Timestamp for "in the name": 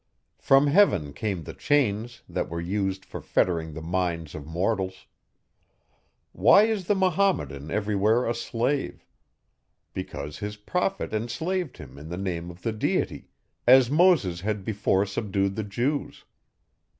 11.99-12.49